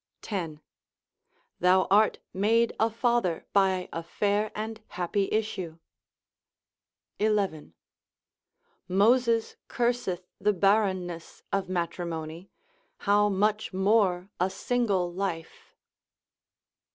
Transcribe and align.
—10. 0.23 0.61
Thou 1.59 1.83
art 1.91 2.17
made 2.33 2.73
a 2.79 2.89
father 2.89 3.45
by 3.53 3.87
a 3.93 4.01
fair 4.01 4.51
and 4.55 4.81
happy 4.87 5.29
issue.—11. 5.31 7.73
Moses 8.87 9.57
curseth 9.67 10.25
the 10.39 10.53
barrenness 10.53 11.43
of 11.53 11.69
matrimony, 11.69 12.49
how 13.05 13.29
much 13.29 13.73
more 13.73 14.31
a 14.39 14.49
single 14.49 15.13
life? 15.13 15.75